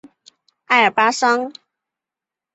[0.65, 1.53] 爱尔巴桑。